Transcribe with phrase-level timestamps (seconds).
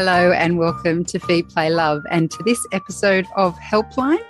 [0.00, 4.22] Hello, and welcome to Feed Play Love and to this episode of Helpline.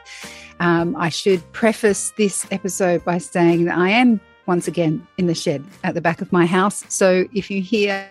[0.61, 5.35] Um, I should preface this episode by saying that I am once again in the
[5.35, 6.85] shed at the back of my house.
[6.89, 8.09] So if you hear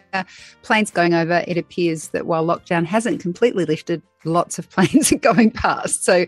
[0.61, 5.17] planes going over, it appears that while lockdown hasn't completely lifted, lots of planes are
[5.17, 6.05] going past.
[6.05, 6.27] So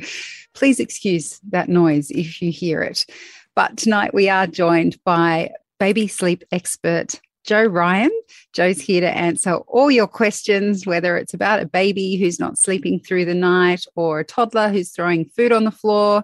[0.55, 3.05] please excuse that noise if you hear it.
[3.53, 8.11] But tonight we are joined by baby sleep expert Jo Ryan.
[8.53, 12.99] Jo's here to answer all your questions, whether it's about a baby who's not sleeping
[12.99, 16.23] through the night or a toddler who's throwing food on the floor.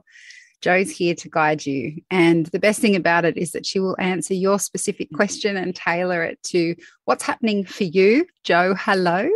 [0.61, 2.03] Jo's here to guide you.
[2.11, 5.75] And the best thing about it is that she will answer your specific question and
[5.75, 6.75] tailor it to
[7.05, 8.27] what's happening for you.
[8.43, 9.27] Jo, hello.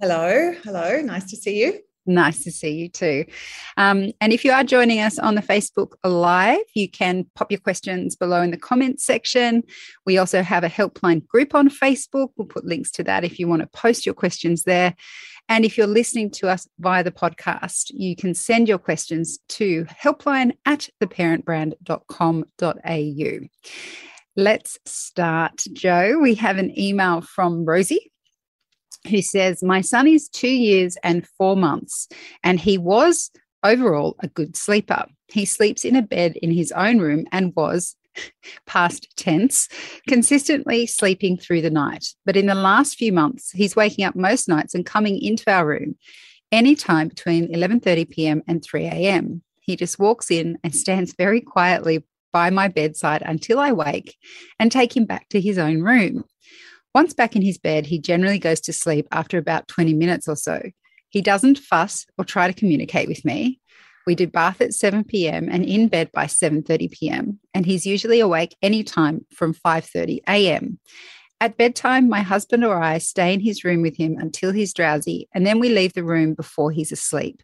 [0.00, 0.54] Hello.
[0.62, 1.00] Hello.
[1.00, 1.80] Nice to see you.
[2.04, 3.24] Nice to see you too.
[3.76, 7.60] Um, and if you are joining us on the Facebook Live, you can pop your
[7.60, 9.62] questions below in the comments section.
[10.04, 12.30] We also have a helpline group on Facebook.
[12.36, 14.96] We'll put links to that if you want to post your questions there.
[15.48, 19.84] And if you're listening to us via the podcast, you can send your questions to
[19.84, 23.48] helpline at theparentbrand.com.au.
[24.34, 26.18] Let's start, Jo.
[26.18, 28.11] We have an email from Rosie
[29.08, 32.08] who says, My son is two years and four months,
[32.42, 33.30] and he was
[33.62, 35.04] overall a good sleeper.
[35.28, 37.96] He sleeps in a bed in his own room and was,
[38.66, 39.68] past tense,
[40.08, 42.06] consistently sleeping through the night.
[42.26, 45.66] But in the last few months, he's waking up most nights and coming into our
[45.66, 45.96] room
[46.50, 48.42] anytime between 11:30 p.m.
[48.46, 49.42] and 3 a.m.
[49.60, 54.16] He just walks in and stands very quietly by my bedside until I wake
[54.58, 56.24] and take him back to his own room.
[56.94, 60.36] Once back in his bed, he generally goes to sleep after about 20 minutes or
[60.36, 60.60] so.
[61.08, 63.60] He doesn't fuss or try to communicate with me.
[64.06, 65.48] We do bath at 7 p.m.
[65.50, 67.38] and in bed by 7:30 p.m.
[67.54, 70.78] and he's usually awake anytime from 5:30 a.m.
[71.40, 75.28] At bedtime, my husband or I stay in his room with him until he's drowsy
[75.34, 77.42] and then we leave the room before he's asleep.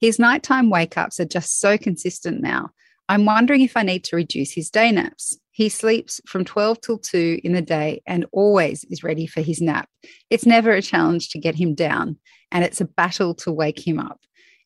[0.00, 2.70] His nighttime wake ups are just so consistent now.
[3.08, 5.38] I'm wondering if I need to reduce his day naps.
[5.60, 9.60] He sleeps from 12 till 2 in the day and always is ready for his
[9.60, 9.90] nap.
[10.30, 12.16] It's never a challenge to get him down,
[12.50, 14.20] and it's a battle to wake him up.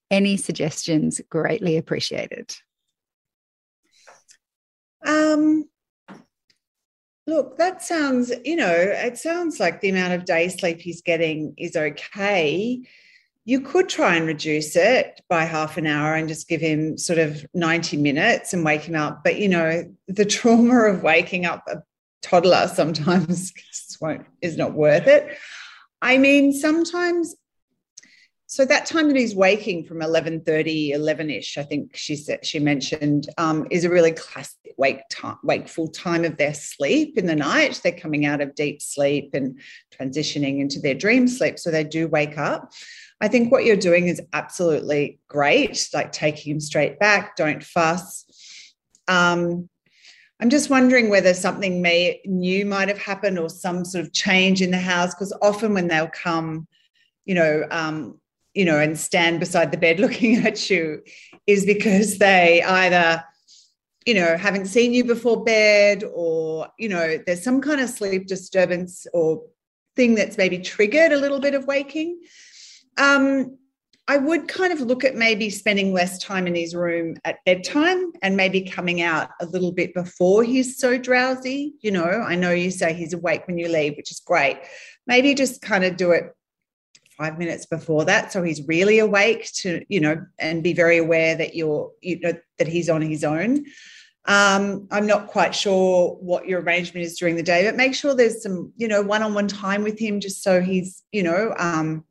[0.09, 2.55] Any suggestions greatly appreciated.
[5.05, 5.65] Um,
[7.27, 11.55] look, that sounds, you know, it sounds like the amount of day sleep he's getting
[11.59, 12.87] is okay
[13.45, 17.19] you could try and reduce it by half an hour and just give him sort
[17.19, 19.23] of 90 minutes and wake him up.
[19.23, 21.83] But, you know, the trauma of waking up a
[22.23, 23.53] toddler sometimes
[24.41, 25.37] is not worth it.
[26.01, 27.35] I mean, sometimes,
[28.47, 33.29] so that time that he's waking from 11.30, 11ish, I think she said, she mentioned,
[33.37, 37.81] um, is a really classic wake time, wakeful time of their sleep in the night.
[37.83, 39.61] They're coming out of deep sleep and
[39.99, 41.59] transitioning into their dream sleep.
[41.59, 42.73] So they do wake up.
[43.21, 48.25] I think what you're doing is absolutely great, like taking him straight back, don't fuss.
[49.09, 49.69] Um,
[50.41, 54.61] I'm just wondering whether something may new might have happened or some sort of change
[54.61, 56.67] in the house, because often when they'll come,
[57.25, 58.21] you know, um,
[58.53, 61.03] you know, and stand beside the bed looking at you,
[61.47, 63.25] is because they either,
[64.07, 68.27] you know, haven't seen you before bed, or you know, there's some kind of sleep
[68.27, 69.45] disturbance or
[69.95, 72.21] thing that's maybe triggered a little bit of waking.
[72.97, 73.59] Um,
[74.07, 78.13] I would kind of look at maybe spending less time in his room at bedtime
[78.21, 81.73] and maybe coming out a little bit before he's so drowsy.
[81.81, 84.59] You know, I know you say he's awake when you leave, which is great.
[85.07, 86.35] Maybe just kind of do it
[87.17, 91.37] five minutes before that so he's really awake to you know and be very aware
[91.37, 93.65] that you're you know that he's on his own
[94.27, 98.15] um, i'm not quite sure what your arrangement is during the day but make sure
[98.15, 102.05] there's some you know one-on-one time with him just so he's you know um,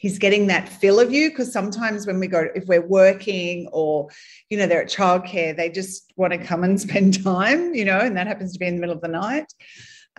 [0.00, 4.08] he's getting that feel of you because sometimes when we go if we're working or
[4.48, 8.00] you know they're at childcare they just want to come and spend time you know
[8.00, 9.46] and that happens to be in the middle of the night.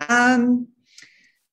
[0.08, 0.68] Um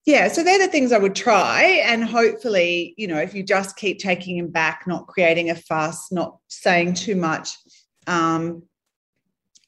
[0.06, 3.76] yeah so they're the things i would try and hopefully you know if you just
[3.76, 7.50] keep taking him back not creating a fuss not saying too much
[8.08, 8.64] um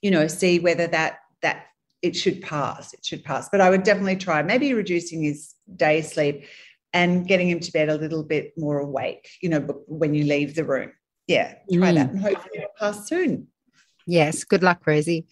[0.01, 1.65] you know see whether that that
[2.01, 3.49] it should pass it should pass.
[3.49, 6.45] But i would definitely try maybe reducing his day sleep
[6.93, 10.55] and getting him to bed a little bit more awake, you know, when you leave
[10.55, 10.91] the room.
[11.27, 11.95] Yeah, try mm.
[11.95, 13.47] that and hopefully it'll pass soon.
[14.07, 15.27] Yes, good luck, Rosie.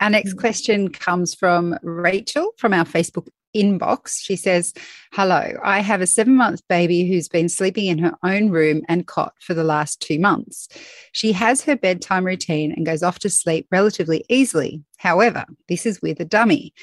[0.00, 0.38] Our next mm.
[0.38, 4.18] question comes from Rachel from our Facebook inbox.
[4.20, 4.72] She says,
[5.12, 9.06] Hello, I have a seven month baby who's been sleeping in her own room and
[9.06, 10.68] cot for the last two months.
[11.12, 14.82] She has her bedtime routine and goes off to sleep relatively easily.
[14.98, 16.74] However, this is with a dummy.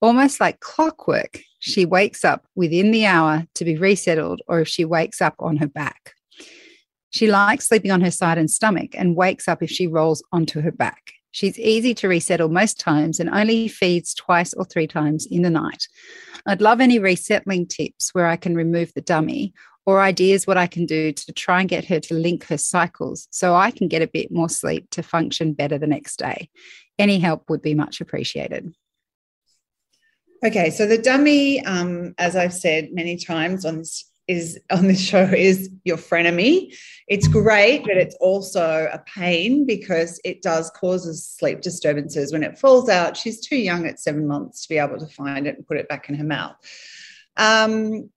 [0.00, 4.84] Almost like clockwork, she wakes up within the hour to be resettled, or if she
[4.84, 6.14] wakes up on her back.
[7.10, 10.60] She likes sleeping on her side and stomach and wakes up if she rolls onto
[10.60, 11.12] her back.
[11.32, 15.50] She's easy to resettle most times and only feeds twice or three times in the
[15.50, 15.86] night.
[16.46, 19.52] I'd love any resettling tips where I can remove the dummy
[19.86, 23.28] or ideas what I can do to try and get her to link her cycles
[23.30, 26.48] so I can get a bit more sleep to function better the next day.
[26.98, 28.74] Any help would be much appreciated.
[30.44, 35.00] Okay, so the dummy, um, as I've said many times on this is on this
[35.00, 36.72] show is your frenemy.
[37.08, 42.58] It's great, but it's also a pain because it does causes sleep disturbances when it
[42.58, 43.16] falls out.
[43.16, 45.88] She's too young at seven months to be able to find it and put it
[45.88, 46.54] back in her mouth.
[47.36, 48.10] Um,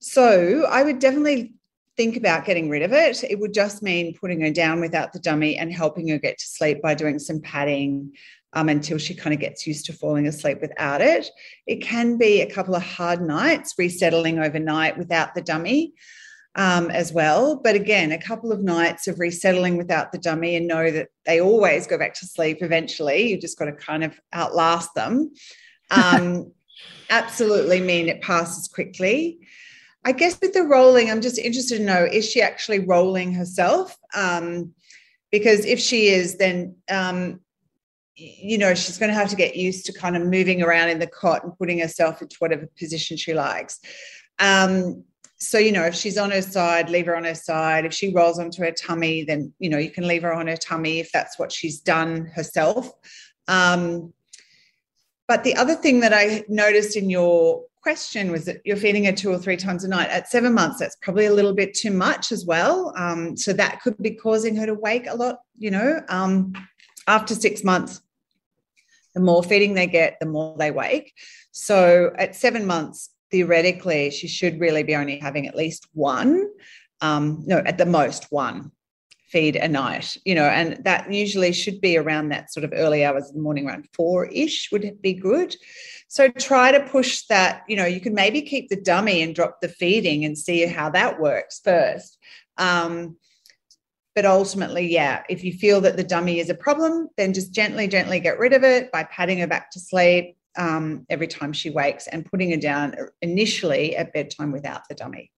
[0.00, 1.54] so I would definitely
[1.96, 3.22] think about getting rid of it.
[3.22, 6.46] It would just mean putting her down without the dummy and helping her get to
[6.46, 8.12] sleep by doing some padding,
[8.52, 11.28] um, until she kind of gets used to falling asleep without it.
[11.66, 15.94] It can be a couple of hard nights resettling overnight without the dummy
[16.56, 17.56] um, as well.
[17.56, 21.40] But again, a couple of nights of resettling without the dummy and know that they
[21.40, 23.28] always go back to sleep eventually.
[23.30, 25.32] You just got to kind of outlast them.
[25.92, 26.52] Um,
[27.10, 29.40] absolutely mean it passes quickly.
[30.04, 33.96] I guess with the rolling, I'm just interested to know is she actually rolling herself?
[34.14, 34.72] Um,
[35.32, 37.40] because if she is, then um,
[38.16, 40.98] you know, she's going to have to get used to kind of moving around in
[40.98, 43.80] the cot and putting herself into whatever position she likes.
[44.38, 45.04] Um,
[45.36, 47.86] so, you know, if she's on her side, leave her on her side.
[47.86, 50.56] If she rolls onto her tummy, then, you know, you can leave her on her
[50.56, 52.92] tummy if that's what she's done herself.
[53.48, 54.12] Um,
[55.26, 59.12] but the other thing that I noticed in your question was that you're feeding her
[59.12, 61.90] two or three times a night at seven months that's probably a little bit too
[61.90, 65.70] much as well um, so that could be causing her to wake a lot you
[65.70, 66.52] know um,
[67.06, 68.00] after six months
[69.14, 71.14] the more feeding they get, the more they wake.
[71.52, 76.48] So at seven months, theoretically, she should really be only having at least one,
[77.00, 78.72] um, no, at the most one
[79.28, 83.04] feed a night, you know, and that usually should be around that sort of early
[83.04, 85.54] hours of the morning, around four ish would be good.
[86.08, 89.60] So try to push that, you know, you can maybe keep the dummy and drop
[89.60, 92.18] the feeding and see how that works first.
[92.58, 93.16] Um,
[94.14, 97.86] but ultimately, yeah, if you feel that the dummy is a problem, then just gently,
[97.86, 101.70] gently get rid of it by patting her back to sleep um, every time she
[101.70, 105.30] wakes and putting her down initially at bedtime without the dummy.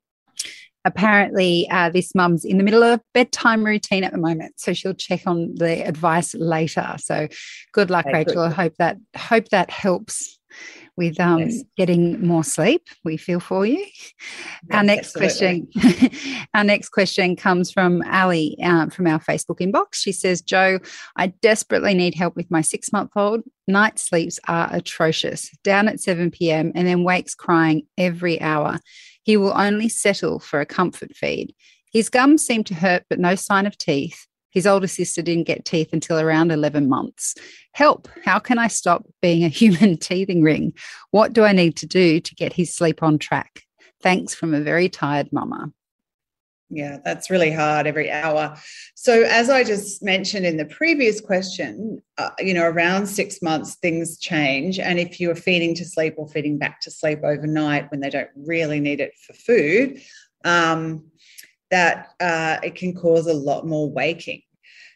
[0.84, 4.94] Apparently, uh, this mum's in the middle of bedtime routine at the moment, so she'll
[4.94, 6.96] check on the advice later.
[6.98, 7.28] So,
[7.72, 8.34] good luck, okay, Rachel.
[8.34, 8.50] Good.
[8.50, 10.40] I hope that hope that helps
[10.96, 11.62] with um, yes.
[11.76, 12.87] getting more sleep.
[13.04, 13.78] We feel for you.
[13.78, 14.12] Yes,
[14.72, 15.69] our next absolutely.
[15.72, 16.10] question,
[16.54, 19.94] our next question comes from Ali uh, from our Facebook inbox.
[19.94, 20.78] She says, "Jo,
[21.16, 23.43] I desperately need help with my six-month-old.
[23.66, 25.50] Night sleeps are atrocious.
[25.64, 26.72] Down at seven p.m.
[26.75, 28.81] and then wakes crying every hour.
[29.22, 31.55] He will only settle for a comfort feed."
[31.93, 34.26] His gums seem to hurt, but no sign of teeth.
[34.52, 37.34] His older sister didn't get teeth until around 11 months.
[37.72, 38.08] Help!
[38.25, 40.72] How can I stop being a human teething ring?
[41.10, 43.62] What do I need to do to get his sleep on track?
[44.02, 45.72] Thanks from a very tired mama.
[46.75, 48.56] Yeah, that's really hard every hour.
[48.94, 53.75] So, as I just mentioned in the previous question, uh, you know, around six months,
[53.75, 54.78] things change.
[54.78, 58.08] And if you are feeding to sleep or feeding back to sleep overnight when they
[58.08, 60.00] don't really need it for food,
[60.46, 61.05] um,
[61.70, 64.41] that uh, it can cause a lot more waking.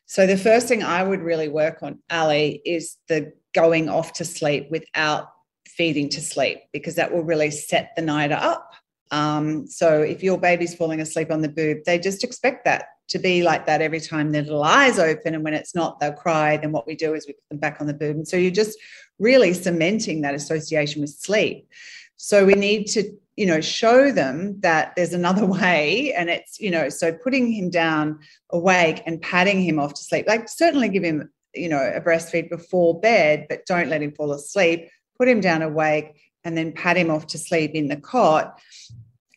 [0.07, 4.25] So the first thing I would really work on, Ali, is the going off to
[4.25, 5.29] sleep without
[5.67, 8.73] feeding to sleep, because that will really set the night up.
[9.11, 13.19] Um, so if your baby's falling asleep on the boob, they just expect that to
[13.19, 15.35] be like that every time their little eyes open.
[15.35, 16.57] And when it's not, they'll cry.
[16.57, 18.17] Then what we do is we put them back on the boob.
[18.17, 18.77] And so you're just
[19.19, 21.69] really cementing that association with sleep.
[22.17, 26.71] So we need to you know show them that there's another way and it's you
[26.71, 28.19] know so putting him down
[28.51, 32.51] awake and patting him off to sleep like certainly give him you know a breastfeed
[32.51, 34.89] before bed but don't let him fall asleep.
[35.19, 36.15] Put him down awake
[36.45, 38.61] and then pat him off to sleep in the cot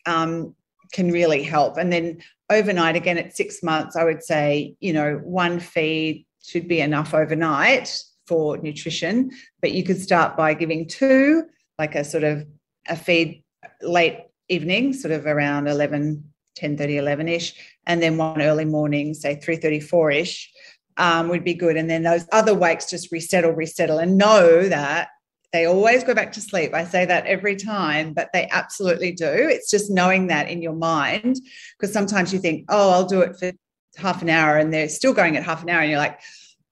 [0.04, 0.54] um,
[0.92, 1.78] can really help.
[1.78, 6.66] And then overnight again at six months i would say you know one feed should
[6.66, 9.30] be enough overnight for nutrition
[9.60, 11.44] but you could start by giving two
[11.78, 12.44] like a sort of
[12.88, 13.42] a feed
[13.82, 16.24] late evening, sort of around 11,
[16.56, 17.54] 10 30, 11 ish,
[17.86, 20.52] and then one early morning, say 3 34 ish,
[20.96, 21.76] um, would be good.
[21.76, 25.08] And then those other wakes just resettle, resettle, and know that
[25.52, 26.74] they always go back to sleep.
[26.74, 29.26] I say that every time, but they absolutely do.
[29.26, 31.40] It's just knowing that in your mind,
[31.78, 33.52] because sometimes you think, oh, I'll do it for
[33.96, 36.20] half an hour, and they're still going at half an hour, and you're like,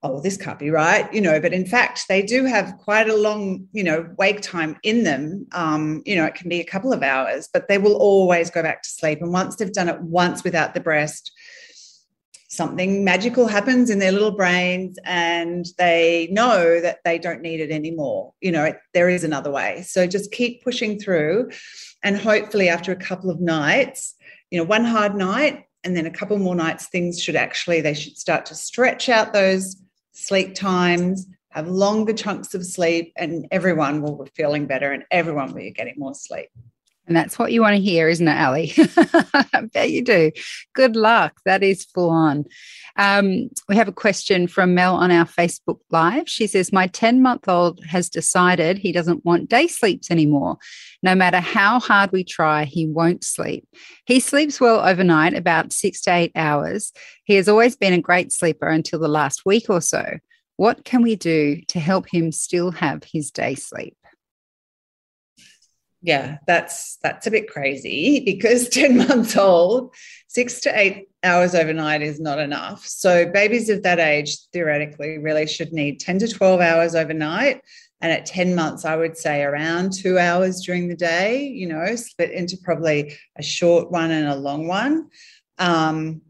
[0.03, 3.17] oh, this can't be right, you know, but in fact, they do have quite a
[3.17, 5.47] long, you know, wake time in them.
[5.53, 8.63] Um, you know, it can be a couple of hours, but they will always go
[8.63, 9.21] back to sleep.
[9.21, 11.33] And once they've done it once without the breast,
[12.49, 17.73] something magical happens in their little brains and they know that they don't need it
[17.73, 18.33] anymore.
[18.41, 19.83] You know, it, there is another way.
[19.83, 21.51] So just keep pushing through.
[22.05, 24.15] And hopefully, after a couple of nights,
[24.51, 27.95] you know, one hard night, and then a couple more nights, things should actually, they
[27.95, 29.77] should start to stretch out those
[30.19, 35.49] sleep times, have longer chunks of sleep, and everyone will be feeling better and everyone
[35.49, 36.49] will be getting more sleep.
[37.09, 38.75] And that's what you want to hear, isn't it, Ali?
[38.77, 40.31] I bet you do.
[40.75, 41.41] Good luck.
[41.47, 42.45] That is full on.
[42.97, 46.29] Um, we have a question from Mel on our Facebook Live.
[46.29, 50.59] She says, My 10 month old has decided he doesn't want day sleeps anymore.
[51.03, 53.67] No matter how hard we try, he won't sleep.
[54.05, 56.93] He sleeps well overnight, about six to eight hours.
[57.25, 60.19] He has always been a great sleeper until the last week or so.
[60.57, 63.97] What can we do to help him still have his day sleep?
[66.09, 69.95] Yeah, that's that's a bit crazy because 10 months old,
[70.27, 72.87] six to eight hours overnight is not enough.
[72.87, 77.61] So babies of that age theoretically really should need 10 to 12 hours overnight.
[78.01, 81.95] And at 10 months, I would say around two hours during the day, you know,
[81.97, 85.09] split into probably a short one and a long one.
[85.59, 86.23] Um,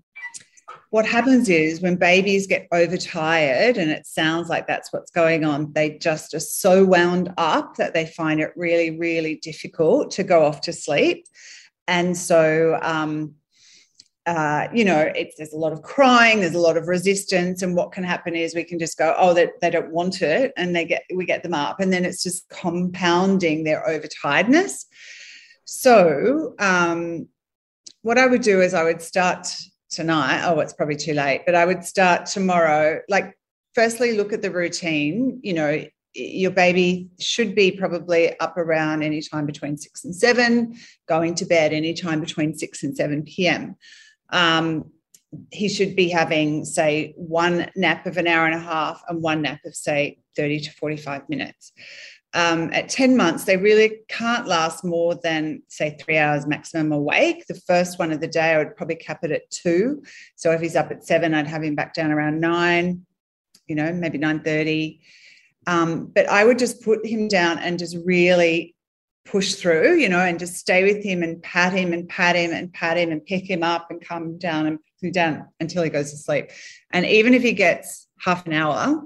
[0.90, 5.72] what happens is when babies get overtired, and it sounds like that's what's going on,
[5.74, 10.44] they just are so wound up that they find it really, really difficult to go
[10.44, 11.26] off to sleep.
[11.86, 13.34] And so, um,
[14.24, 17.92] uh, you know, there's a lot of crying, there's a lot of resistance, and what
[17.92, 20.84] can happen is we can just go, oh, they, they don't want it, and they
[20.84, 24.84] get we get them up, and then it's just compounding their overtiredness.
[25.64, 27.28] So, um,
[28.02, 29.46] what I would do is I would start
[29.90, 30.44] tonight.
[30.44, 33.00] Oh, it's probably too late, but I would start tomorrow.
[33.08, 33.36] Like,
[33.74, 35.40] firstly, look at the routine.
[35.42, 40.76] You know, your baby should be probably up around any time between six and seven,
[41.06, 43.76] going to bed any time between six and 7 p.m.
[44.30, 44.90] Um,
[45.52, 49.42] he should be having, say, one nap of an hour and a half and one
[49.42, 51.72] nap of, say, 30 to 45 minutes
[52.34, 57.46] um, at 10 months, they really can't last more than, say, three hours maximum awake.
[57.46, 60.02] The first one of the day, I would probably cap it at two.
[60.36, 63.06] So if he's up at seven, I'd have him back down around nine,
[63.66, 65.00] you know, maybe 9.30.
[65.66, 68.74] Um, but I would just put him down and just really
[69.24, 72.52] push through, you know, and just stay with him and pat him and pat him
[72.52, 74.78] and pat him and pick him up and come down and
[75.12, 76.50] down until he goes to sleep.
[76.90, 79.02] And even if he gets half an hour,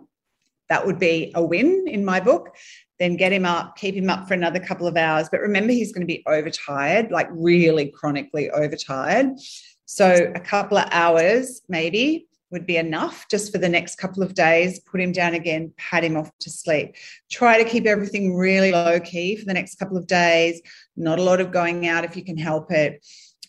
[0.68, 2.56] that would be a win in my book
[3.02, 5.28] then get him up, keep him up for another couple of hours.
[5.28, 9.38] But remember, he's going to be overtired, like really chronically overtired.
[9.86, 14.34] So a couple of hours maybe would be enough just for the next couple of
[14.34, 14.78] days.
[14.80, 16.94] Put him down again, pat him off to sleep.
[17.30, 20.60] Try to keep everything really low key for the next couple of days.
[20.96, 23.04] Not a lot of going out if you can help it.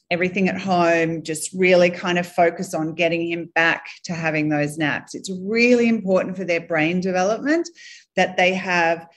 [0.10, 4.78] Everything at home, just really kind of focus on getting him back to having those
[4.78, 5.16] naps.
[5.16, 7.70] It's really important for their brain development
[8.16, 9.08] that they have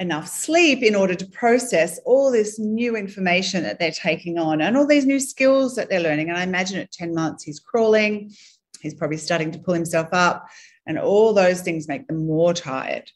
[0.00, 4.76] enough sleep in order to process all this new information that they're taking on and
[4.76, 6.28] all these new skills that they're learning.
[6.28, 8.32] And I imagine at 10 months, he's crawling,
[8.80, 10.48] he's probably starting to pull himself up,
[10.86, 13.10] and all those things make them more tired.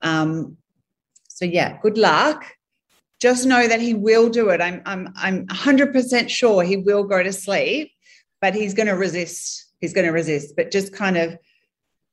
[0.00, 0.56] Um,
[1.28, 2.44] so, yeah, good luck.
[3.20, 4.60] Just know that he will do it.
[4.60, 7.92] I'm, I'm, I'm 100% sure he will go to sleep,
[8.40, 9.72] but he's going to resist.
[9.80, 11.36] He's going to resist, but just kind of,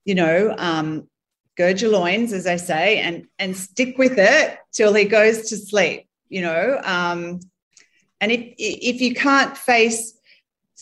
[0.04, 1.08] you know, um,
[1.56, 5.56] gird your loins, as I say, and and stick with it till he goes to
[5.56, 6.08] sleep.
[6.28, 7.40] You know, um,
[8.20, 10.18] and if if you can't face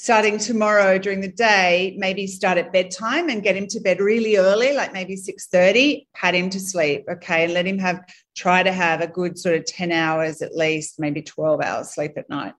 [0.01, 4.39] starting tomorrow during the day, maybe start at bedtime and get him to bed really
[4.39, 7.05] early, like maybe 6:30, pat him to sleep.
[7.11, 7.45] Okay.
[7.45, 8.01] And let him have
[8.35, 12.13] try to have a good sort of 10 hours at least, maybe 12 hours sleep
[12.17, 12.55] at night.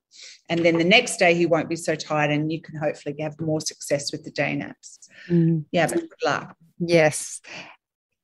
[0.49, 3.39] And then the next day he won't be so tired and you can hopefully have
[3.41, 5.09] more success with the day naps.
[5.27, 5.65] Mm.
[5.71, 6.55] Yeah, but good luck.
[6.77, 7.41] Yes.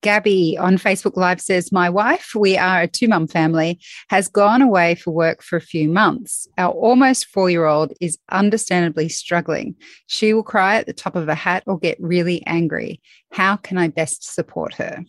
[0.01, 4.61] Gabby on Facebook Live says, My wife, we are a two mum family, has gone
[4.61, 6.47] away for work for a few months.
[6.57, 9.75] Our almost four year old is understandably struggling.
[10.05, 13.01] She will cry at the top of a hat or get really angry.
[13.31, 15.03] How can I best support her?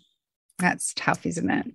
[0.58, 1.66] That's tough, isn't it?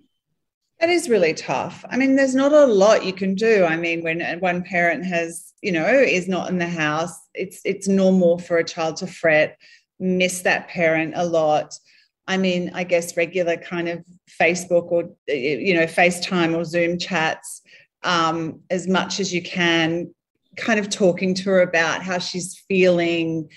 [0.79, 1.85] That is really tough.
[1.89, 3.63] I mean, there's not a lot you can do.
[3.63, 7.87] I mean, when one parent has, you know, is not in the house, it's it's
[7.87, 9.57] normal for a child to fret,
[9.99, 11.77] miss that parent a lot
[12.27, 14.03] I mean, I guess regular kind of
[14.41, 17.61] Facebook or, you know, FaceTime or Zoom chats
[18.03, 20.13] um, as much as you can,
[20.55, 23.49] kind of talking to her about how she's feeling.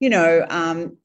[0.00, 0.96] You know, um,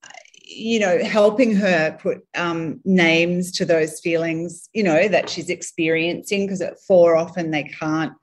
[0.48, 6.46] you know, helping her put um, names to those feelings, you know, that she's experiencing,
[6.46, 8.14] because at four, often they can't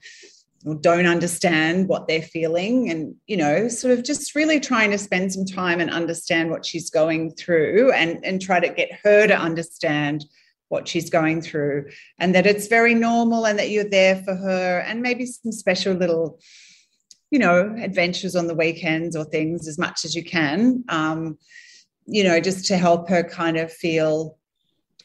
[0.64, 2.90] or don't understand what they're feeling.
[2.90, 6.64] And, you know, sort of just really trying to spend some time and understand what
[6.64, 10.24] she's going through and, and try to get her to understand
[10.68, 14.78] what she's going through and that it's very normal and that you're there for her
[14.86, 16.40] and maybe some special little
[17.30, 21.36] you know adventures on the weekends or things as much as you can um,
[22.06, 24.38] you know, just to help her kind of feel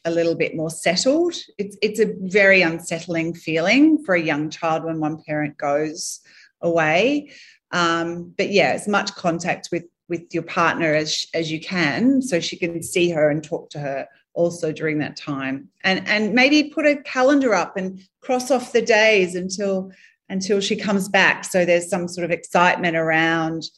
[0.07, 1.35] a little bit more settled.
[1.57, 6.21] It's it's a very unsettling feeling for a young child when one parent goes
[6.61, 7.31] away.
[7.71, 12.39] Um, but yeah, as much contact with with your partner as as you can, so
[12.39, 16.69] she can see her and talk to her also during that time, and and maybe
[16.69, 19.91] put a calendar up and cross off the days until
[20.29, 21.43] until she comes back.
[21.43, 23.69] So there's some sort of excitement around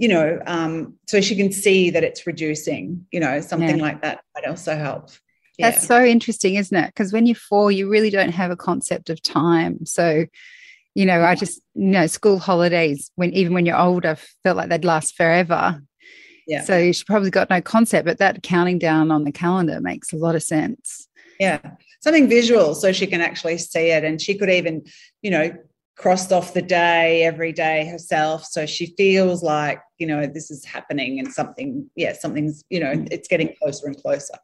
[0.00, 3.82] you know, um, so she can see that it's reducing, you know, something yeah.
[3.82, 5.10] like that might also help.
[5.58, 5.70] Yeah.
[5.70, 6.86] That's so interesting, isn't it?
[6.86, 9.84] Because when you're four, you really don't have a concept of time.
[9.84, 10.24] So,
[10.94, 14.70] you know, I just, you know, school holidays, when even when you're older, felt like
[14.70, 15.82] they'd last forever.
[16.46, 16.62] Yeah.
[16.62, 20.16] So she probably got no concept, but that counting down on the calendar makes a
[20.16, 21.08] lot of sense.
[21.38, 21.60] Yeah.
[22.02, 24.02] Something visual so she can actually see it.
[24.02, 24.84] And she could even,
[25.20, 25.52] you know,
[25.94, 30.64] crossed off the day every day herself so she feels like you know this is
[30.64, 34.34] happening and something yeah something's you know it's getting closer and closer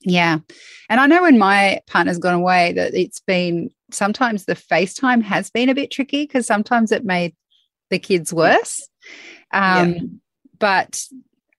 [0.00, 0.38] yeah
[0.88, 5.50] and i know when my partner's gone away that it's been sometimes the facetime has
[5.50, 7.34] been a bit tricky because sometimes it made
[7.90, 8.88] the kids worse
[9.52, 10.00] um, yeah.
[10.58, 11.04] but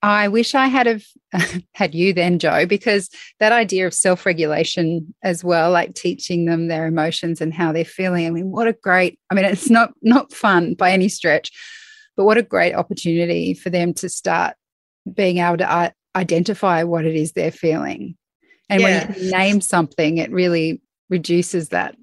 [0.05, 1.03] I wish I had have
[1.73, 3.09] had you then, Jo, because
[3.39, 8.27] that idea of self-regulation as well, like teaching them their emotions and how they're feeling.
[8.27, 11.51] I mean, what a great, I mean, it's not not fun by any stretch,
[12.15, 14.55] but what a great opportunity for them to start
[15.11, 18.15] being able to identify what it is they're feeling.
[18.69, 19.07] And yeah.
[19.07, 21.95] when you name something, it really reduces that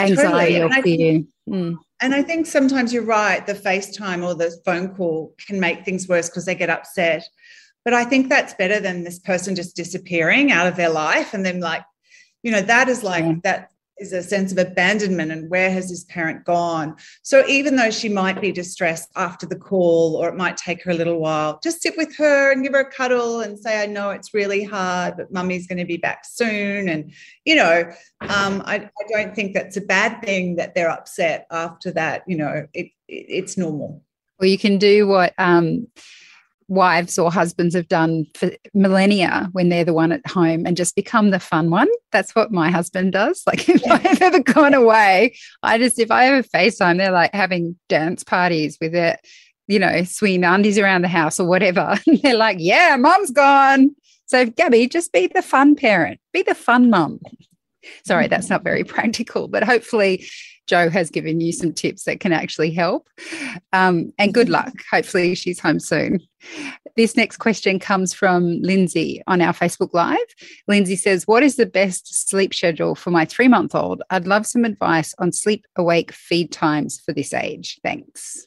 [0.00, 0.78] anxiety totally.
[0.78, 1.22] or fear.
[1.48, 1.78] Mm.
[2.00, 6.06] And I think sometimes you're right, the FaceTime or the phone call can make things
[6.06, 7.24] worse because they get upset.
[7.84, 11.44] But I think that's better than this person just disappearing out of their life and
[11.44, 11.82] then like,
[12.42, 13.34] you know, that is like yeah.
[13.44, 16.96] that is a sense of abandonment and where has this parent gone?
[17.22, 20.90] So even though she might be distressed after the call or it might take her
[20.90, 23.86] a little while just sit with her and give her a cuddle and say i
[23.86, 26.88] know it's really hard but mummy's going to be back soon.
[26.88, 27.12] And
[27.44, 27.90] you know
[28.22, 32.36] um, I, I, don't think that's a bad thing that they're upset after that you
[32.36, 34.02] know it, it it's normal.
[34.38, 35.86] Well you can do what um,
[36.68, 40.94] wives or husbands have done for millennia when they're the one at home and just
[40.94, 41.88] become the fun one.
[42.12, 43.42] That's what my husband does.
[43.46, 44.00] Like if yeah.
[44.04, 48.76] I've ever gone away, I just if I ever FaceTime, they're like having dance parties
[48.80, 49.18] with it,
[49.66, 51.98] you know, swinging undies around the house or whatever.
[52.06, 53.94] And they're like, yeah, mom's gone.
[54.26, 57.18] So Gabby, just be the fun parent, be the fun mum.
[58.04, 60.26] Sorry, that's not very practical, but hopefully
[60.68, 63.08] Jo has given you some tips that can actually help.
[63.72, 64.72] Um, and good luck.
[64.92, 66.20] Hopefully, she's home soon.
[66.96, 70.18] This next question comes from Lindsay on our Facebook Live.
[70.66, 74.02] Lindsay says, What is the best sleep schedule for my three month old?
[74.10, 77.80] I'd love some advice on sleep awake feed times for this age.
[77.82, 78.46] Thanks.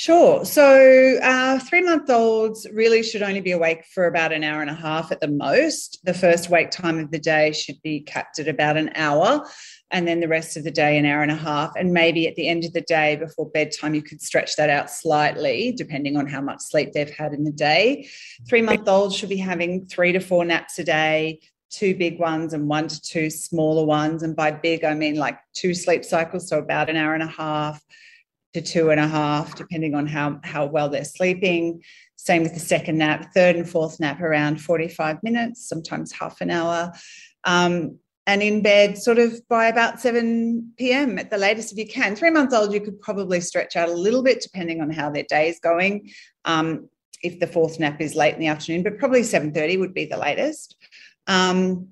[0.00, 0.46] Sure.
[0.46, 4.70] So, uh, three month olds really should only be awake for about an hour and
[4.70, 5.98] a half at the most.
[6.04, 9.46] The first wake time of the day should be capped at about an hour
[9.90, 12.36] and then the rest of the day an hour and a half and maybe at
[12.36, 16.26] the end of the day before bedtime you could stretch that out slightly depending on
[16.26, 18.08] how much sleep they've had in the day.
[18.48, 22.52] Three month olds should be having three to four naps a day two big ones
[22.52, 24.22] and one to two smaller ones.
[24.22, 27.28] And by big i mean like two sleep cycles so about an hour and a
[27.28, 27.82] half
[28.54, 31.82] to two and a half depending on how how well they're sleeping.
[32.16, 36.50] Same with the second nap third and fourth nap around 45 minutes sometimes half an
[36.50, 36.92] hour.
[37.44, 37.98] Um,
[38.30, 41.18] and in bed sort of by about 7 p.m.
[41.18, 42.14] at the latest if you can.
[42.14, 45.24] Three months old, you could probably stretch out a little bit depending on how their
[45.24, 46.12] day is going.
[46.44, 46.88] Um,
[47.24, 50.16] if the fourth nap is late in the afternoon, but probably 7:30 would be the
[50.16, 50.76] latest.
[51.26, 51.88] Um,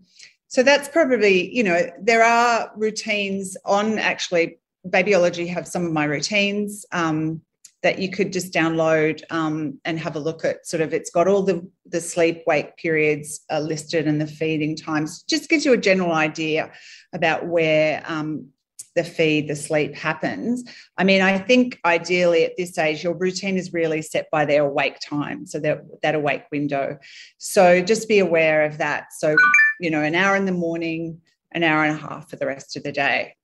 [0.47, 6.05] so that's probably, you know, there are routines on actually Babyology have some of my
[6.05, 6.87] routines.
[6.93, 7.43] Um,
[7.83, 11.29] that you could just download um, and have a look at sort of it's got
[11.29, 15.23] all the the sleep wake periods uh, listed and the feeding times.
[15.23, 16.73] Just gives you a general idea
[17.13, 18.49] about where um,
[18.97, 20.65] the feed the sleep happens.
[20.97, 24.65] I mean i think ideally at this age your routine is really set by their
[24.65, 26.99] awake time so that that awake window.
[27.39, 29.13] So just be aware of that.
[29.13, 29.37] So
[29.79, 31.21] you know an hour in the morning
[31.53, 33.35] an hour and a half for the rest of the day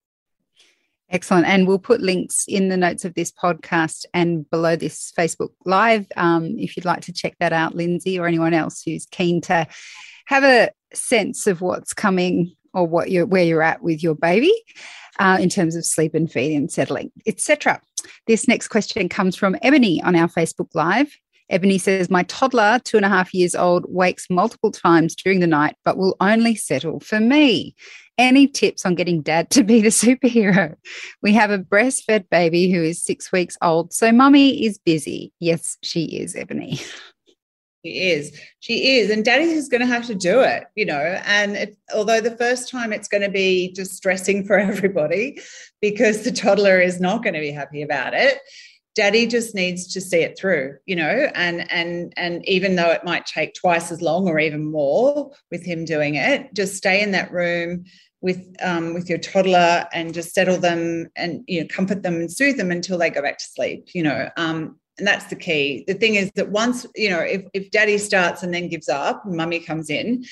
[1.14, 1.46] Excellent.
[1.46, 6.06] And we'll put links in the notes of this podcast and below this Facebook Live
[6.16, 9.64] um, if you'd like to check that out, Lindsay, or anyone else who's keen to
[10.26, 14.52] have a sense of what's coming or what you're where you're at with your baby
[15.20, 17.80] uh, in terms of sleep and feeding and settling, etc.
[18.26, 21.16] This next question comes from Ebony on our Facebook Live.
[21.50, 25.46] Ebony says, My toddler, two and a half years old, wakes multiple times during the
[25.46, 27.74] night, but will only settle for me.
[28.16, 30.74] Any tips on getting dad to be the superhero?
[31.22, 35.32] We have a breastfed baby who is six weeks old, so mummy is busy.
[35.40, 36.80] Yes, she is, Ebony.
[37.84, 38.40] She is.
[38.60, 39.10] She is.
[39.10, 41.20] And daddy is going to have to do it, you know.
[41.26, 45.38] And it, although the first time it's going to be distressing for everybody
[45.82, 48.38] because the toddler is not going to be happy about it,
[48.94, 53.04] daddy just needs to see it through you know and and and even though it
[53.04, 57.10] might take twice as long or even more with him doing it just stay in
[57.10, 57.84] that room
[58.20, 62.32] with um, with your toddler and just settle them and you know comfort them and
[62.32, 65.84] soothe them until they go back to sleep you know um, and that's the key.
[65.88, 69.22] The thing is that once you know if, if daddy starts and then gives up
[69.26, 70.24] mummy comes in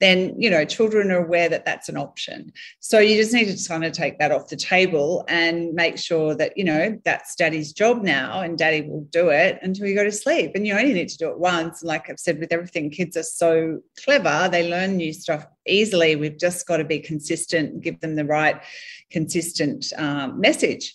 [0.00, 2.52] then you know children are aware that that's an option.
[2.80, 6.34] So you just need to kind of take that off the table and make sure
[6.36, 10.04] that you know that's daddy's job now and daddy will do it until you go
[10.04, 10.52] to sleep.
[10.54, 11.82] And you only need to do it once.
[11.82, 14.48] Like i've said with everything kids are so clever.
[14.50, 16.16] They learn new stuff easily.
[16.16, 18.62] We've just got to be consistent and give them the right
[19.10, 20.94] consistent um, message.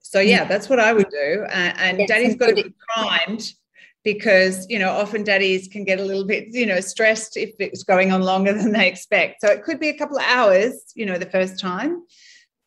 [0.00, 1.46] So yeah, that's what I would do.
[1.48, 3.54] Uh, and yes, daddy's got to be primed
[4.04, 7.82] because you know often daddies can get a little bit you know stressed if it's
[7.82, 9.40] going on longer than they expect.
[9.40, 12.02] So it could be a couple of hours, you know, the first time,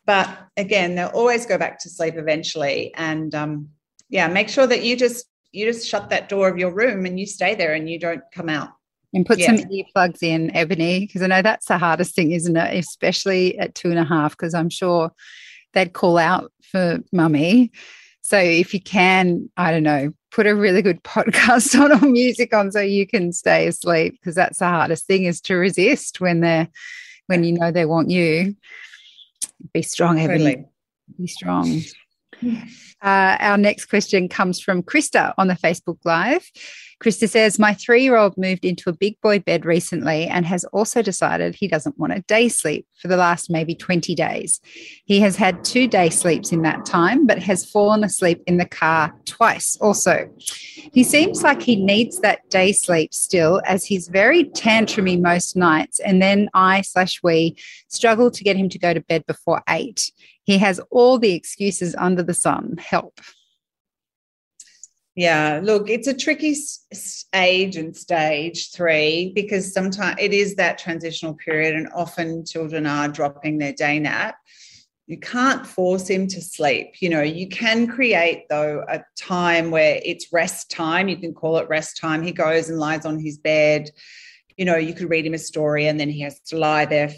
[0.05, 2.93] but again, they'll always go back to sleep eventually.
[2.95, 3.69] And um,
[4.09, 7.19] yeah, make sure that you just you just shut that door of your room and
[7.19, 8.69] you stay there and you don't come out.
[9.13, 9.55] And put yeah.
[9.55, 12.77] some earplugs in, Ebony, because I know that's the hardest thing, isn't it?
[12.77, 15.13] Especially at two and a half, because I'm sure
[15.71, 17.71] they'd call out for mummy.
[18.21, 22.53] So if you can, I don't know, put a really good podcast on or music
[22.53, 26.41] on so you can stay asleep because that's the hardest thing is to resist when
[26.41, 26.67] they're
[27.27, 28.55] when you know they want you.
[29.73, 30.65] Be strong, Ebony.
[31.17, 31.81] Be strong.
[33.01, 36.51] Uh, our next question comes from Krista on the Facebook Live.
[37.03, 40.63] Krista says, My three year old moved into a big boy bed recently and has
[40.65, 44.61] also decided he doesn't want a day sleep for the last maybe 20 days.
[45.05, 48.65] He has had two day sleeps in that time, but has fallen asleep in the
[48.65, 50.29] car twice also.
[50.37, 55.99] He seems like he needs that day sleep still, as he's very tantrumy most nights.
[55.99, 57.57] And then I slash we
[57.89, 60.11] struggle to get him to go to bed before eight.
[60.43, 62.75] He has all the excuses under the sun.
[62.77, 63.19] Help.
[65.15, 66.55] Yeah, look, it's a tricky
[67.33, 73.07] age and stage three because sometimes it is that transitional period, and often children are
[73.07, 74.35] dropping their day nap.
[75.07, 76.95] You can't force him to sleep.
[76.99, 81.07] You know, you can create, though, a time where it's rest time.
[81.07, 82.21] You can call it rest time.
[82.21, 83.91] He goes and lies on his bed.
[84.57, 87.13] You know, you could read him a story and then he has to lie there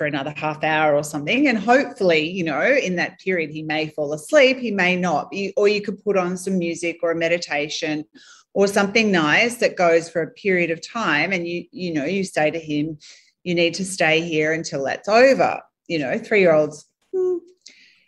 [0.00, 1.46] for another half hour or something.
[1.46, 5.30] And hopefully, you know, in that period, he may fall asleep, he may not.
[5.58, 8.06] Or you could put on some music or a meditation
[8.54, 11.34] or something nice that goes for a period of time.
[11.34, 12.96] And you, you know, you say to him,
[13.44, 15.60] you need to stay here until that's over.
[15.86, 17.36] You know, three year olds, hmm,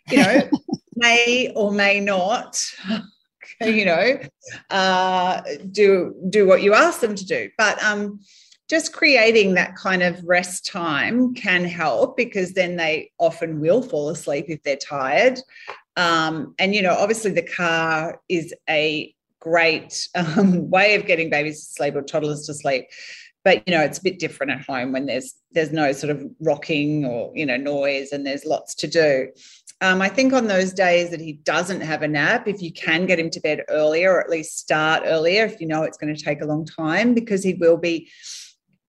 [0.09, 0.49] you know,
[0.95, 2.59] may or may not.
[3.61, 4.17] you know,
[4.71, 8.19] uh, do do what you ask them to do, but um,
[8.73, 14.09] just creating that kind of rest time can help because then they often will fall
[14.09, 15.39] asleep if they're tired.
[15.95, 21.67] Um, and, you know, obviously the car is a great um, way of getting babies
[21.67, 22.87] to sleep or toddlers to sleep.
[23.43, 26.23] But you know, it's a bit different at home when there's there's no sort of
[26.39, 29.27] rocking or you know noise and there's lots to do.
[29.81, 33.05] Um, I think on those days that he doesn't have a nap, if you can
[33.05, 36.15] get him to bed earlier or at least start earlier, if you know it's going
[36.15, 38.09] to take a long time, because he will be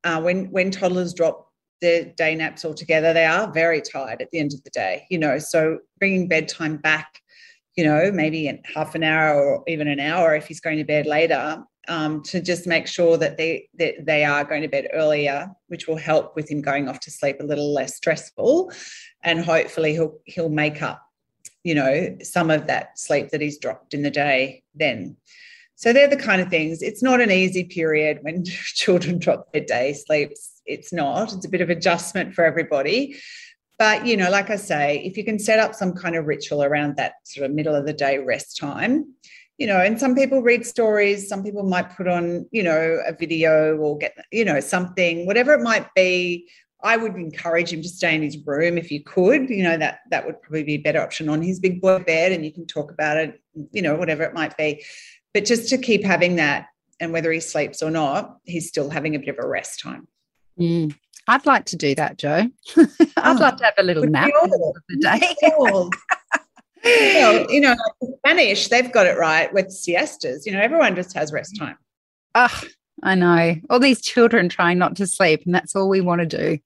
[0.05, 1.49] uh, when when toddlers drop
[1.81, 5.07] their day naps altogether, they are very tired at the end of the day.
[5.11, 7.21] You know, so bringing bedtime back,
[7.77, 10.85] you know, maybe in half an hour or even an hour if he's going to
[10.85, 14.89] bed later, um, to just make sure that they that they are going to bed
[14.93, 18.73] earlier, which will help with him going off to sleep a little less stressful,
[19.23, 21.03] and hopefully he'll he'll make up,
[21.63, 25.17] you know, some of that sleep that he's dropped in the day then.
[25.77, 26.83] So they're the kind of things.
[26.83, 30.63] It's not an easy period when children drop their day sleeps.
[30.67, 31.33] It's not.
[31.33, 33.17] It's a bit of adjustment for everybody.
[33.79, 36.63] But, you know, like I say, if you can set up some kind of ritual
[36.63, 39.13] around that sort of middle of the day rest time,
[39.59, 43.13] you know, and some people read stories, some people might put on, you know, a
[43.13, 46.49] video or get, you know, something, whatever it might be.
[46.83, 49.49] I would encourage him to stay in his room if you could.
[49.49, 52.31] You know that that would probably be a better option on his big boy bed,
[52.31, 53.41] and you can talk about it.
[53.73, 54.85] You know whatever it might be,
[55.35, 56.69] but just to keep having that,
[57.01, 60.07] and whether he sleeps or not, he's still having a bit of a rest time.
[60.59, 60.95] Mm.
[61.27, 62.49] I'd like to do that, Jo.
[62.77, 64.31] I'd oh, like to have a little nap
[64.89, 65.35] the day.
[65.59, 65.91] well,
[67.51, 67.75] you know,
[68.19, 70.47] Spanish, they've got it right with siestas.
[70.47, 71.77] You know, everyone just has rest time.
[72.35, 72.63] Oh,
[73.05, 73.57] I know.
[73.69, 76.59] All these children trying not to sleep, and that's all we want to do.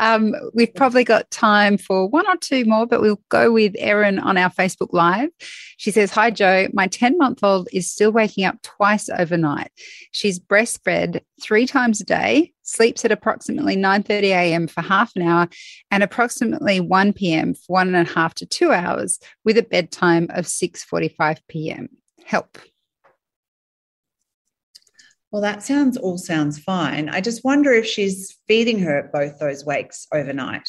[0.00, 4.18] Um, we've probably got time for one or two more, but we'll go with Erin
[4.18, 5.28] on our Facebook Live.
[5.76, 6.68] She says, Hi, Jo.
[6.72, 9.70] My 10 month old is still waking up twice overnight.
[10.12, 14.68] She's breastfed three times a day, sleeps at approximately 9.30 a.m.
[14.68, 15.48] for half an hour,
[15.90, 17.52] and approximately 1 p.m.
[17.52, 21.90] for one and a half to two hours, with a bedtime of 6.45 p.m.
[22.24, 22.58] Help.
[25.32, 27.08] Well, that sounds all sounds fine.
[27.08, 30.68] I just wonder if she's feeding her at both those wakes overnight.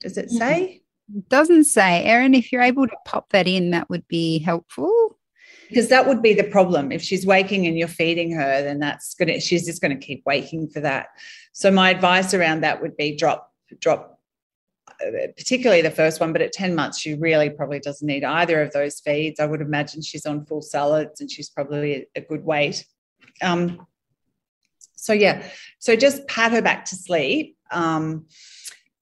[0.00, 0.82] Does it say?
[1.14, 2.02] It doesn't say.
[2.04, 5.18] Erin, if you're able to pop that in, that would be helpful.
[5.68, 6.90] Because that would be the problem.
[6.90, 10.70] If she's waking and you're feeding her, then that's gonna she's just gonna keep waking
[10.70, 11.08] for that.
[11.52, 14.18] So my advice around that would be drop, drop
[14.88, 18.62] uh, particularly the first one, but at 10 months, she really probably doesn't need either
[18.62, 19.38] of those feeds.
[19.38, 22.86] I would imagine she's on full solids and she's probably a good weight
[23.42, 23.86] um,
[24.96, 25.44] so yeah,
[25.78, 28.26] so just pat her back to sleep um,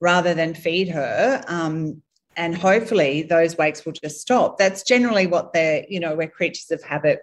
[0.00, 1.44] rather than feed her.
[1.46, 2.03] Um,
[2.37, 4.57] and hopefully those wakes will just stop.
[4.57, 7.20] That's generally what they're, you know, we're creatures of habit.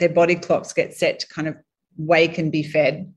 [0.00, 1.56] Their body clocks get set to kind of
[1.96, 3.12] wake and be fed.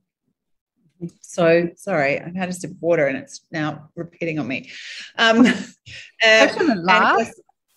[1.21, 4.69] So sorry, I've had a sip of water and it's now repeating on me.
[5.17, 5.47] Um,
[6.23, 7.25] uh,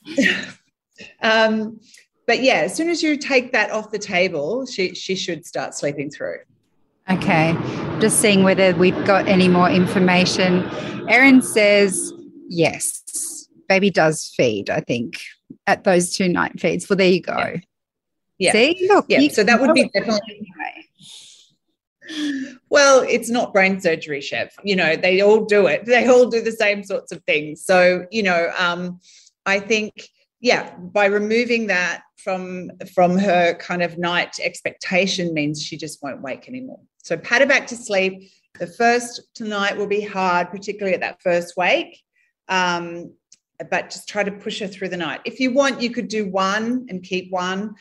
[1.22, 1.80] um,
[2.26, 5.74] but yeah, as soon as you take that off the table, she she should start
[5.74, 6.38] sleeping through.
[7.08, 7.56] Okay,
[8.00, 10.68] just seeing whether we've got any more information.
[11.08, 12.12] Erin says
[12.48, 14.70] yes, baby does feed.
[14.70, 15.20] I think
[15.66, 16.88] at those two night feeds.
[16.88, 17.36] Well, there you go.
[17.36, 17.60] Yeah.
[18.38, 18.52] yeah.
[18.52, 19.28] See, look, yeah.
[19.28, 20.48] So that would be definitely.
[22.70, 24.54] Well, it's not brain surgery, chef.
[24.62, 25.86] You know, they all do it.
[25.86, 27.64] They all do the same sorts of things.
[27.64, 29.00] So, you know, um,
[29.44, 30.08] I think,
[30.46, 36.22] yeah, by removing that from from her kind of night expectation means she just won't
[36.22, 36.78] wake anymore.
[37.02, 38.30] So pat her back to sleep.
[38.60, 42.00] The first tonight will be hard, particularly at that first wake.
[42.46, 43.12] Um,
[43.70, 45.20] but just try to push her through the night.
[45.24, 47.74] If you want, you could do one and keep one,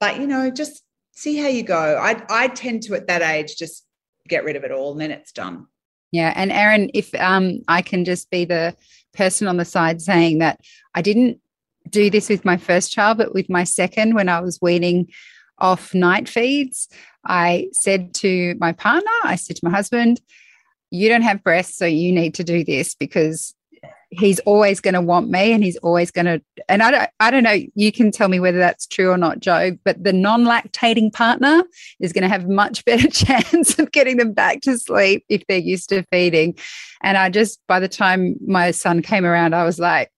[0.00, 2.00] but you know, just see how you go.
[2.02, 3.86] I I tend to at that age just
[4.26, 5.68] get rid of it all and then it's done.
[6.10, 8.74] Yeah, and Erin, if um, I can just be the
[9.12, 10.58] person on the side saying that
[10.94, 11.40] I didn't
[11.90, 15.08] do this with my first child, but with my second, when I was weaning
[15.58, 16.88] off night feeds,
[17.24, 20.20] I said to my partner, I said to my husband,
[20.90, 23.54] you don't have breasts, so you need to do this because
[24.10, 27.30] he's always going to want me and he's always going to and I don't I
[27.30, 31.12] don't know you can tell me whether that's true or not Jo but the non-lactating
[31.12, 31.62] partner
[32.00, 35.58] is going to have much better chance of getting them back to sleep if they're
[35.58, 36.56] used to feeding.
[37.02, 40.10] And I just by the time my son came around I was like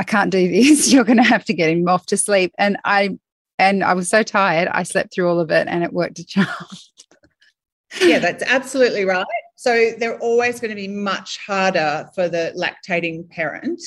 [0.00, 2.78] I can't do this you're going to have to get him off to sleep and
[2.84, 3.18] I
[3.58, 6.24] and I was so tired, I slept through all of it and it worked a
[6.24, 6.48] charm.
[8.00, 9.26] yeah, that's absolutely right.
[9.56, 13.82] So they're always going to be much harder for the lactating parent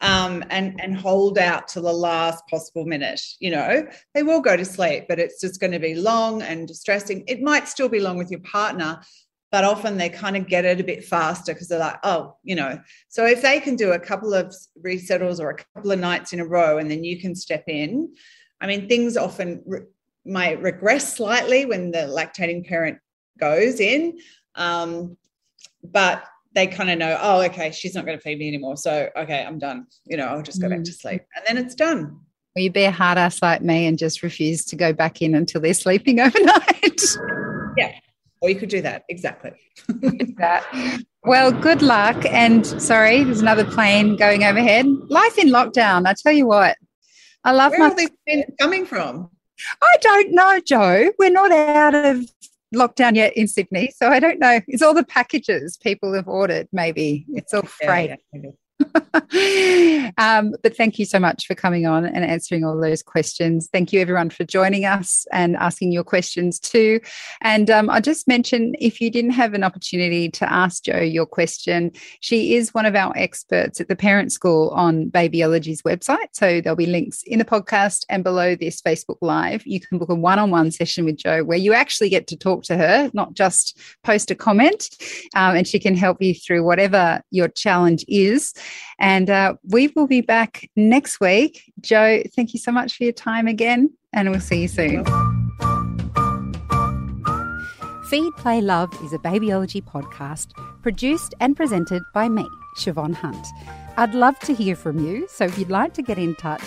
[0.00, 3.20] um, and and hold out to the last possible minute.
[3.38, 6.66] You know, they will go to sleep, but it's just going to be long and
[6.66, 7.24] distressing.
[7.26, 9.02] It might still be long with your partner,
[9.50, 12.54] but often they kind of get it a bit faster because they're like, oh, you
[12.54, 12.78] know.
[13.08, 16.40] So if they can do a couple of resettles or a couple of nights in
[16.40, 18.14] a row, and then you can step in,
[18.60, 19.86] I mean, things often re-
[20.26, 22.98] might regress slightly when the lactating parent
[23.38, 24.18] goes in,
[24.54, 25.16] um,
[25.82, 28.76] but they kind of know, oh, okay, she's not going to feed me anymore.
[28.76, 29.86] So, okay, I'm done.
[30.06, 31.00] You know, I'll just go back to mm.
[31.00, 31.22] sleep.
[31.36, 32.20] And then it's done.
[32.54, 35.34] Will you be a hard ass like me and just refuse to go back in
[35.34, 37.02] until they're sleeping overnight?
[37.76, 37.92] yeah.
[38.40, 39.04] Or you could do that.
[39.08, 39.52] Exactly.
[40.38, 40.64] that.
[41.24, 42.24] Well, good luck.
[42.26, 44.86] And sorry, there's another plane going overhead.
[44.86, 46.06] Life in lockdown.
[46.06, 46.76] I tell you what,
[47.44, 47.86] I love Where my.
[47.86, 49.30] are these coming from?
[49.82, 51.12] I don't know, Jo.
[51.18, 52.30] We're not out of
[52.74, 54.60] lockdown yet in Sydney, so I don't know.
[54.68, 56.68] It's all the packages people have ordered.
[56.72, 58.10] Maybe it's all freight.
[58.10, 58.50] Yeah, yeah,
[60.18, 63.68] um, but thank you so much for coming on and answering all those questions.
[63.72, 67.00] Thank you, everyone, for joining us and asking your questions too.
[67.40, 71.26] And um, I'll just mention if you didn't have an opportunity to ask Jo your
[71.26, 76.28] question, she is one of our experts at the Parent School on Babyology's website.
[76.32, 79.66] So there'll be links in the podcast and below this Facebook Live.
[79.66, 82.36] You can book a one on one session with Jo where you actually get to
[82.36, 84.88] talk to her, not just post a comment,
[85.34, 88.54] um, and she can help you through whatever your challenge is.
[88.98, 91.72] And uh, we will be back next week.
[91.80, 95.04] Jo, thank you so much for your time again, and we'll see you soon.
[98.08, 100.52] Feed, Play, Love is a babyology podcast
[100.82, 103.46] produced and presented by me, Siobhan Hunt.
[103.98, 106.62] I'd love to hear from you, so if you'd like to get in touch,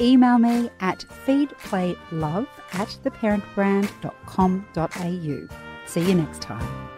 [0.00, 5.56] email me at feedplaylove at theparentbrand.com.au.
[5.86, 6.89] See you next time.